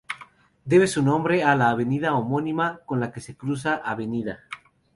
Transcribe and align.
Debe 0.65 0.87
su 0.87 1.03
nombre 1.03 1.43
a 1.43 1.55
la 1.55 1.69
avenida 1.69 2.15
homónima, 2.15 2.79
con 2.87 2.99
la 2.99 3.11
que 3.11 3.21
cruza 3.37 3.75
"Av. 3.75 3.99